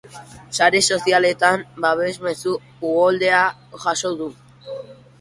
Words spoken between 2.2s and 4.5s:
mezu uholdea jaso du.